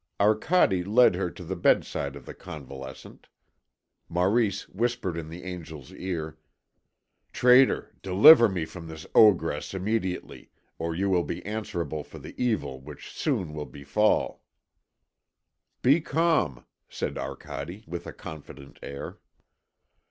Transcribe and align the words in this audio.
Arcade 0.19 0.87
led 0.87 1.13
her 1.13 1.29
to 1.29 1.43
the 1.43 1.55
bedside 1.55 2.15
of 2.15 2.25
the 2.25 2.33
convalescent. 2.33 3.27
Maurice 4.09 4.67
whispered 4.67 5.15
in 5.15 5.29
the 5.29 5.43
angel's 5.43 5.93
ear: 5.93 6.39
"Traitor, 7.31 7.93
deliver 8.01 8.49
me 8.49 8.65
from 8.65 8.87
this 8.87 9.05
ogress 9.13 9.75
immediately, 9.75 10.49
or 10.79 10.95
you 10.95 11.07
will 11.11 11.21
be 11.23 11.45
answerable 11.45 12.03
for 12.03 12.17
the 12.17 12.33
evil 12.43 12.79
which 12.79 13.05
will 13.05 13.11
soon 13.51 13.69
befall." 13.69 14.43
"Be 15.83 16.01
calm," 16.01 16.65
said 16.89 17.15
Arcade, 17.19 17.83
with 17.85 18.07
a 18.07 18.11
confident 18.13 18.79
air. 18.81 19.19